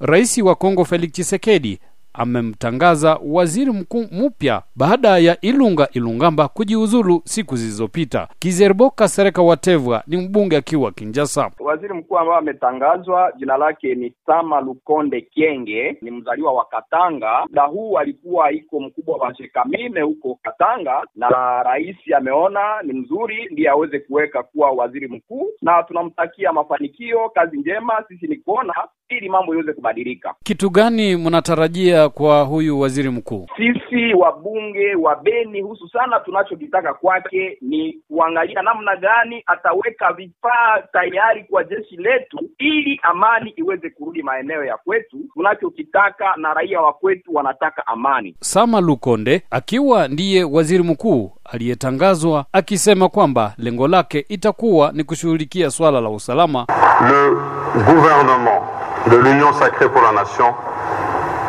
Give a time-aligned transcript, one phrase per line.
[0.00, 1.78] rais wa Kongo Felix Tshisekedi
[2.18, 8.28] amemtangaza waziri mkuu mpya baada ya Ilunga Ilungamba kujiuzulu siku zilizopita.
[8.38, 11.50] Kizerbo Kasereka Watevwa ni mbunge akiwa Kinjasa.
[11.60, 17.42] Waziri mkuu ambaye ametangazwa jina lake ni Sama Lukonde Kienge, ni mzaliwa wa Katanga.
[17.48, 21.28] Muda huu alikuwa iko mkubwa wa Shekamine huko Katanga, na
[21.62, 28.04] rais ameona ni mzuri ndiye aweze kuweka kuwa waziri mkuu, na tunamtakia mafanikio, kazi njema.
[28.08, 28.74] Sisi ni kuona
[29.08, 30.34] ili mambo iweze kubadilika.
[30.44, 33.46] Kitu gani mnatarajia kwa huyu waziri mkuu?
[33.56, 41.44] Sisi wabunge wa Beni husu sana, tunachokitaka kwake ni kuangalia namna gani ataweka vifaa tayari
[41.44, 45.16] kwa jeshi letu ili amani iweze kurudi maeneo ya kwetu.
[45.34, 48.36] Tunachokitaka na raia wa kwetu wanataka amani.
[48.40, 56.00] Sama Lukonde akiwa ndiye waziri mkuu aliyetangazwa akisema kwamba lengo lake itakuwa ni kushughulikia swala
[56.00, 56.66] la usalama.
[57.10, 57.30] Le
[57.84, 60.54] gouvernement de l'Union sacrée pour la nation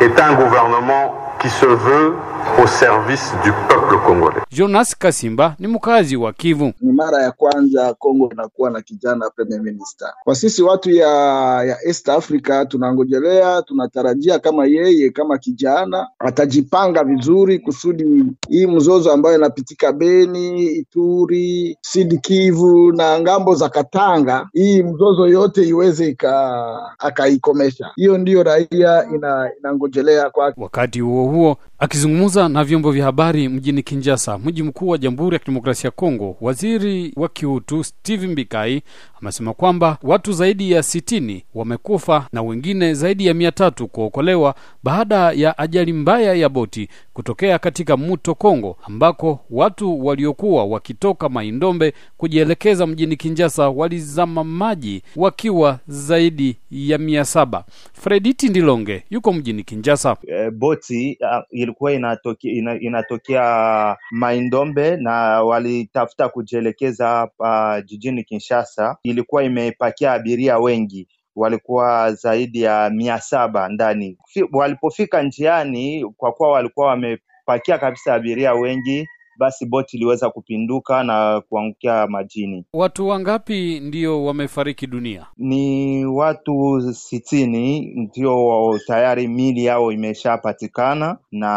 [0.00, 2.14] est un gouvernement qui se veut
[2.62, 4.40] au service du peuple congolais.
[4.52, 6.72] Jonas Kasimba ni mkazi wa Kivu.
[6.80, 10.08] Ni mara ya kwanza Kongo inakuwa na kijana premier minister.
[10.24, 11.06] Kwa sisi watu ya
[11.64, 19.36] ya East Africa tunangojelea, tunatarajia kama yeye kama kijana atajipanga vizuri kusudi hii mzozo ambayo
[19.36, 26.16] inapitika Beni, Ituri, Sud Kivu na ng'ambo za Katanga, hii mzozo yote iweze
[26.98, 27.90] akaikomesha.
[27.96, 30.52] Hiyo ndiyo raia ina, inangojelea kwa.
[30.56, 35.38] Wakati huo huo akizungumza na vyombo vya habari mjini Kinshasa, mji mkuu wa Jamhuri ya
[35.38, 38.82] Kidemokrasia ya Kongo, waziri wa kiutu Steve Mbikai
[39.20, 45.32] amesema kwamba watu zaidi ya sitini wamekufa na wengine zaidi ya mia tatu kuokolewa baada
[45.32, 52.86] ya ajali mbaya ya boti kutokea katika mto Kongo, ambako watu waliokuwa wakitoka Maindombe kujielekeza
[52.86, 57.64] mjini Kinshasa walizama maji wakiwa zaidi ya mia saba.
[57.92, 60.16] Frediti Ndilonge yuko mjini Kinshasa.
[60.26, 61.19] E, boti uh,
[61.50, 68.96] ilikuwa inatokea, ina, inatokea Maindombe na walitafuta kujielekeza hapa jijini Kinshasa.
[69.02, 74.18] Ilikuwa imepakia abiria wengi walikuwa zaidi ya mia saba ndani.
[74.52, 79.06] Walipofika njiani, kwa kuwa walikuwa wamepakia kabisa abiria wengi,
[79.40, 82.64] basi boti iliweza kupinduka na kuangukia majini.
[82.72, 85.26] Watu wangapi ndio wamefariki dunia?
[85.36, 91.50] Ni watu sitini ndio tayari mili yao imeshapatikana na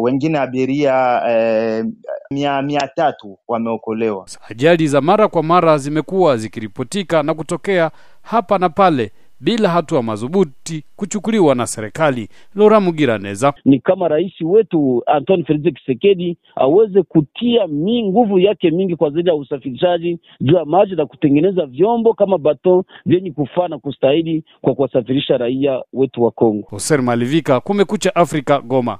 [0.00, 1.84] wengine abiria eh,
[2.30, 4.26] mia, mia tatu wameokolewa.
[4.48, 7.90] Ajali za mara kwa mara zimekuwa zikiripotika na kutokea
[8.22, 12.28] hapa na pale bila hatua madhubuti kuchukuliwa na serikali.
[12.54, 18.96] Lora Mugiraneza ni kama rais wetu antoni Felix Tshisekedi aweze kutia mi nguvu yake mingi
[18.96, 23.78] kwa zaidi ya usafirishaji juu ya maji na kutengeneza vyombo kama bato vyenye kufaa na
[23.78, 26.66] kustahili kwa kuwasafirisha raia wetu wa Kongo.
[26.70, 28.98] Hoser Malivika, Kumekucha Afrika, Goma.